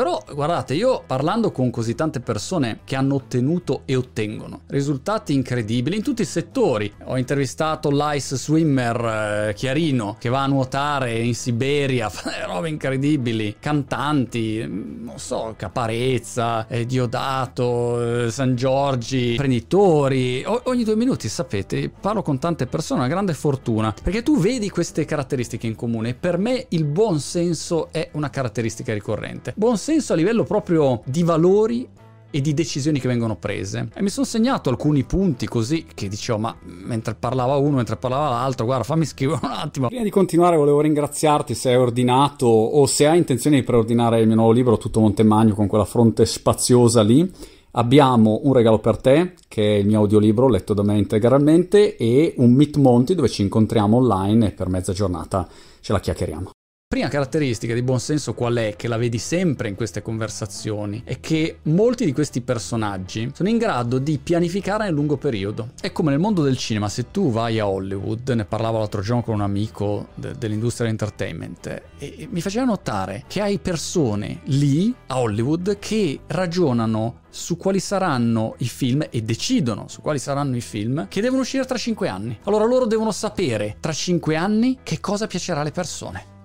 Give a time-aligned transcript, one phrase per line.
[0.00, 5.94] Però guardate, io parlando con così tante persone che hanno ottenuto e ottengono risultati incredibili
[5.96, 6.90] in tutti i settori.
[7.04, 13.56] Ho intervistato l'ice swimmer eh, Chiarino che va a nuotare in Siberia, fa robe incredibili,
[13.60, 20.42] cantanti, mm, non so, Caparezza, eh, Diodato, eh, San Giorgi, imprenditori.
[20.46, 24.70] O- ogni due minuti, sapete, parlo con tante persone, una grande fortuna, perché tu vedi
[24.70, 26.14] queste caratteristiche in comune.
[26.14, 29.52] Per me il buon senso è una caratteristica ricorrente.
[29.54, 31.88] Buon senso a livello proprio di valori
[32.30, 33.88] e di decisioni che vengono prese.
[33.92, 38.28] E mi sono segnato alcuni punti così che dicevo, ma mentre parlava uno, mentre parlava
[38.28, 39.88] l'altro, guarda, fammi scrivere un attimo.
[39.88, 44.26] Prima di continuare volevo ringraziarti se hai ordinato o se hai intenzione di preordinare il
[44.26, 47.28] mio nuovo libro Tutto Montemagno con quella fronte spaziosa lì.
[47.72, 52.34] Abbiamo un regalo per te, che è il mio audiolibro letto da me integralmente, e
[52.38, 55.48] un Meet Monty dove ci incontriamo online e per mezza giornata
[55.80, 56.50] ce la chiacchieriamo.
[56.92, 61.20] Prima caratteristica di buon senso qual è, che la vedi sempre in queste conversazioni, è
[61.20, 65.68] che molti di questi personaggi sono in grado di pianificare nel lungo periodo.
[65.80, 69.22] È come nel mondo del cinema, se tu vai a Hollywood, ne parlavo l'altro giorno
[69.22, 74.92] con un amico de- dell'industria dell'entertainment, e, e mi faceva notare che hai persone lì
[75.06, 80.60] a Hollywood che ragionano su quali saranno i film e decidono su quali saranno i
[80.60, 82.36] film che devono uscire tra 5 anni.
[82.46, 86.38] Allora loro devono sapere tra 5 anni che cosa piacerà alle persone.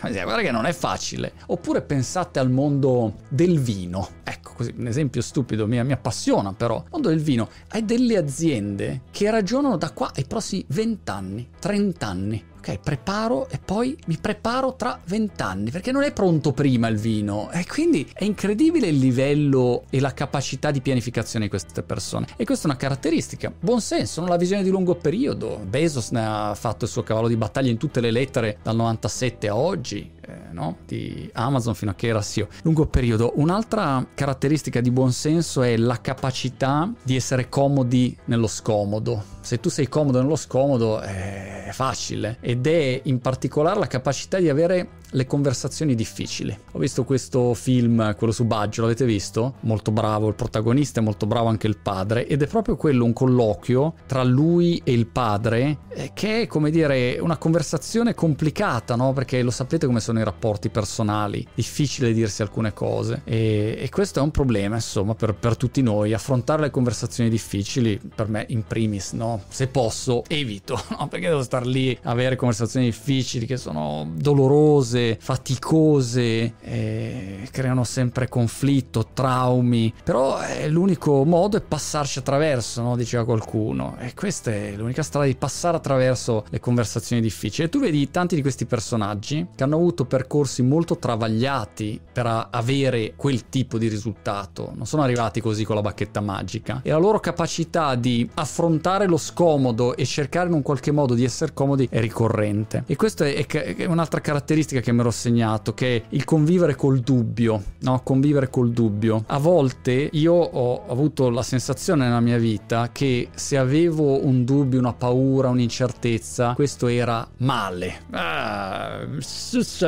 [0.00, 1.32] Guarda che non è facile.
[1.46, 4.08] Oppure pensate al mondo del vino.
[4.24, 6.76] Ecco, così un esempio stupido, mi, mi appassiona però.
[6.76, 7.48] Il mondo del vino.
[7.68, 13.48] Hai delle aziende che ragionano da qua ai prossimi 20 anni, 30 anni ok, preparo
[13.48, 17.48] e poi mi preparo tra vent'anni, perché non è pronto prima il vino.
[17.52, 22.26] E quindi è incredibile il livello e la capacità di pianificazione di queste persone.
[22.36, 23.52] E questa è una caratteristica.
[23.58, 25.60] Buon senso, non la visione di lungo periodo.
[25.64, 29.48] Bezos ne ha fatto il suo cavallo di battaglia in tutte le lettere dal 97
[29.48, 30.10] a oggi.
[30.28, 30.78] Eh, no?
[30.86, 32.48] di Amazon fino a che era SEO.
[32.62, 33.34] Lungo periodo.
[33.36, 39.22] Un'altra caratteristica di buon senso è la capacità di essere comodi nello scomodo.
[39.40, 44.48] Se tu sei comodo nello scomodo è facile ed è in particolare la capacità di
[44.48, 46.56] avere le conversazioni difficili.
[46.72, 49.54] Ho visto questo film, quello su Baggio, l'avete visto?
[49.60, 53.94] Molto bravo il protagonista, molto bravo anche il padre ed è proprio quello un colloquio
[54.06, 59.12] tra lui e il padre eh, che è come dire una conversazione complicata, no?
[59.12, 64.20] Perché lo sapete come sono i rapporti personali, difficile dirsi alcune cose e, e questo
[64.20, 68.64] è un problema insomma per, per, tutti noi, affrontare le conversazioni difficili per me in
[68.64, 69.42] primis, no?
[69.48, 71.08] Se posso evito, no?
[71.08, 77.84] Perché devo star lì a avere conversazioni difficili che sono dolorose dolorose, faticose, eh, creano
[77.84, 82.96] sempre conflitto, traumi, però eh, l'unico modo è passarci attraverso, no?
[82.96, 87.66] diceva qualcuno, e questa è l'unica strada di passare attraverso le conversazioni difficili.
[87.66, 93.14] E tu vedi tanti di questi personaggi che hanno avuto percorsi molto travagliati per avere
[93.16, 97.20] quel tipo di risultato, non sono arrivati così con la bacchetta magica, e la loro
[97.20, 102.00] capacità di affrontare lo scomodo e cercare in un qualche modo di essere comodi è
[102.00, 102.84] ricorrente.
[102.86, 107.00] E questa è, è un'altra caratteristica che mi ero segnato, che è il convivere col
[107.00, 108.00] dubbio, no?
[108.04, 109.24] Convivere col dubbio.
[109.26, 114.78] A volte io ho avuto la sensazione nella mia vita che se avevo un dubbio,
[114.78, 118.02] una paura, un'incertezza, questo era male.
[118.10, 119.00] Ah,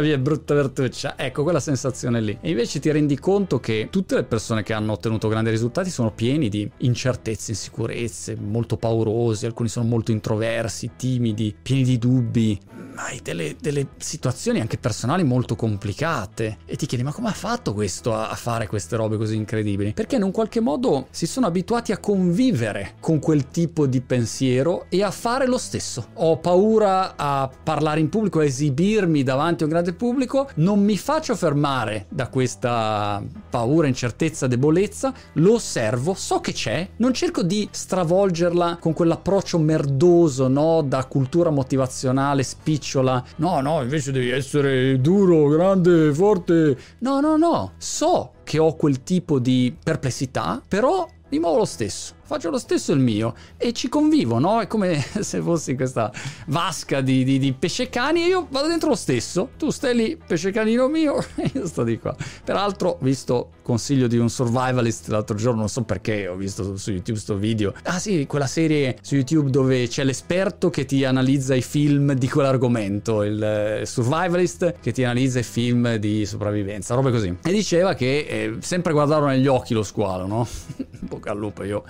[0.01, 1.17] via brutta vertuccia.
[1.17, 2.37] Ecco, quella sensazione lì.
[2.41, 6.11] E invece ti rendi conto che tutte le persone che hanno ottenuto grandi risultati sono
[6.11, 12.59] pieni di incertezze, insicurezze, molto paurosi, alcuni sono molto introversi, timidi, pieni di dubbi.
[13.01, 17.73] Hai delle, delle situazioni anche personali molto complicate e ti chiedi ma come ha fatto
[17.73, 19.93] questo a, a fare queste robe così incredibili?
[19.93, 24.87] Perché in un qualche modo si sono abituati a convivere con quel tipo di pensiero
[24.89, 26.09] e a fare lo stesso.
[26.15, 30.99] Ho paura a parlare in pubblico, a esibirmi davanti a un grande pubblico, non mi
[30.99, 37.69] faccio fermare da questa paura, incertezza, debolezza, lo osservo, so che c'è, non cerco di
[37.71, 42.43] stravolgerla con quell'approccio merdoso, no, da cultura motivazionale
[42.89, 43.23] spicciola.
[43.37, 46.77] No, no, invece devi essere duro, grande, forte.
[47.01, 47.73] No, no, no.
[47.77, 52.93] So che ho quel tipo di perplessità, però mi muovo lo stesso faccio lo stesso
[52.93, 54.61] il mio e ci convivo, no?
[54.61, 56.13] È come se fossi questa
[56.49, 59.49] vasca di, di, di pesce cani e io vado dentro lo stesso.
[59.57, 62.15] Tu stai lì, pesce canino mio, e io sto di qua.
[62.45, 67.13] Peraltro, visto consiglio di un survivalist l'altro giorno, non so perché, ho visto su, YouTube
[67.13, 67.73] questo video.
[67.85, 72.29] Ah sì, quella serie su YouTube dove c'è l'esperto che ti analizza i film di
[72.29, 77.35] quell'argomento, il eh, survivalist che ti analizza i film di sopravvivenza, robe così.
[77.43, 80.47] E diceva che eh, sempre guardarlo negli occhi lo squalo, no?
[81.01, 81.85] Bocca al lupo, io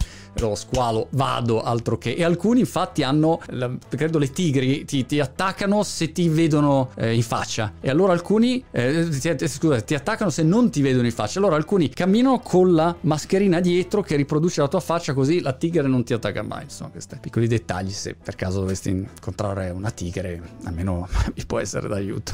[0.46, 2.12] lo squalo, vado, altro che.
[2.12, 3.40] E alcuni infatti hanno,
[3.88, 7.72] credo le tigri ti, ti attaccano se ti vedono eh, in faccia.
[7.80, 11.38] E allora alcuni, eh, ti, scusa, ti attaccano se non ti vedono in faccia.
[11.38, 15.86] Allora alcuni camminano con la mascherina dietro che riproduce la tua faccia così la tigre
[15.88, 16.64] non ti attacca mai.
[16.64, 17.90] Insomma, questi piccoli dettagli.
[17.90, 22.32] Se per caso dovesti incontrare una tigre, almeno mi può essere d'aiuto.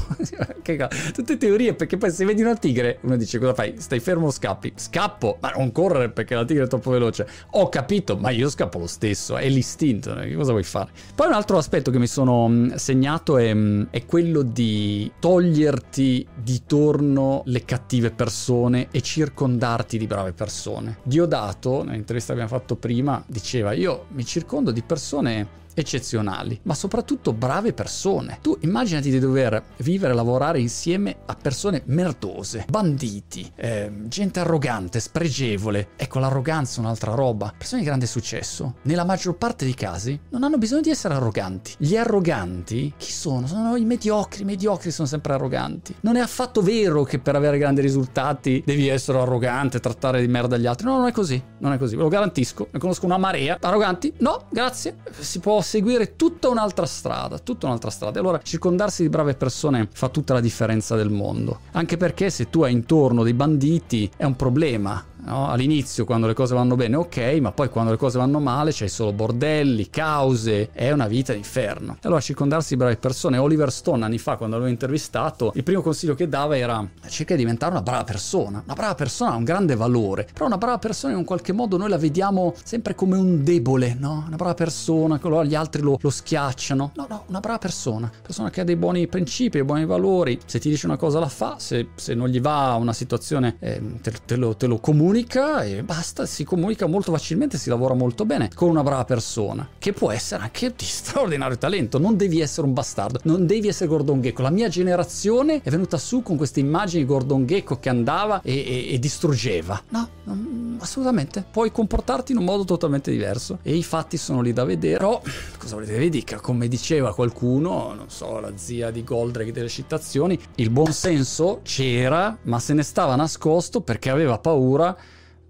[1.13, 3.75] Tutte teorie, perché poi se vedi una tigre, uno dice cosa fai?
[3.77, 4.73] Stai fermo o scappi?
[4.75, 7.27] Scappo, ma non correre perché la tigre è troppo veloce.
[7.51, 10.91] Ho capito, ma io scappo lo stesso, è l'istinto, che cosa vuoi fare?
[11.13, 16.27] Poi un altro aspetto che mi sono mm, segnato è, mm, è quello di toglierti
[16.35, 20.97] di torno le cattive persone e circondarti di brave persone.
[21.03, 27.33] Diodato, nell'intervista che abbiamo fatto prima, diceva io mi circondo di persone eccezionali, ma soprattutto
[27.33, 28.39] brave persone.
[28.41, 34.99] Tu immaginati di dover vivere e lavorare insieme a persone merdose, banditi, eh, gente arrogante,
[34.99, 35.89] spregevole.
[35.95, 37.53] Ecco, l'arroganza è un'altra roba.
[37.55, 41.73] Persone di grande successo, nella maggior parte dei casi, non hanno bisogno di essere arroganti.
[41.77, 43.45] Gli arroganti, chi sono?
[43.45, 45.93] Sono i mediocri, i mediocri sono sempre arroganti.
[46.01, 50.57] Non è affatto vero che per avere grandi risultati devi essere arrogante, trattare di merda
[50.57, 50.85] gli altri.
[50.85, 52.69] No, non è così, non è così, ve lo garantisco.
[52.71, 53.57] Ne conosco una marea.
[53.59, 54.13] Arroganti?
[54.19, 54.97] No, grazie.
[55.19, 58.17] Si può seguire tutta un'altra strada, tutta un'altra strada.
[58.17, 61.59] E allora circondarsi di brave persone fa tutta la differenza del mondo.
[61.71, 65.49] Anche perché se tu hai intorno dei banditi è un problema No?
[65.49, 68.89] All'inizio, quando le cose vanno bene, ok, ma poi quando le cose vanno male c'hai
[68.89, 71.97] solo bordelli, cause, è una vita d'inferno.
[72.01, 73.37] Allora, circondarsi di brave persone.
[73.37, 77.41] Oliver Stone anni fa, quando l'avevo intervistato, il primo consiglio che dava era cerca di
[77.41, 78.61] diventare una brava persona.
[78.63, 81.77] Una brava persona ha un grande valore, però una brava persona in un qualche modo
[81.77, 84.23] noi la vediamo sempre come un debole, no?
[84.27, 86.91] Una brava persona, gli altri lo, lo schiacciano.
[86.95, 90.39] No, no, una brava persona, persona che ha dei buoni principi, dei buoni valori.
[90.45, 93.81] Se ti dice una cosa la fa, se, se non gli va una situazione eh,
[94.01, 97.93] te, te, lo, te lo comunica comunica e basta, si comunica molto facilmente, si lavora
[97.93, 102.41] molto bene con una brava persona, che può essere anche di straordinario talento, non devi
[102.41, 104.41] essere un bastardo, non devi essere Gordon Gecko.
[104.41, 108.53] La mia generazione è venuta su con queste immagini di Gordon Gecko che andava e,
[108.53, 109.81] e, e distruggeva.
[109.89, 114.51] No, non, assolutamente, puoi comportarti in un modo totalmente diverso e i fatti sono lì
[114.51, 114.97] da vedere.
[114.97, 115.21] Però,
[115.57, 116.41] cosa volete che vi dica?
[116.41, 122.37] Come diceva qualcuno, non so, la zia di Goldrake delle citazioni, il buon senso c'era,
[122.43, 124.95] ma se ne stava nascosto perché aveva paura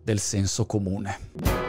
[0.06, 1.65] del senso comune.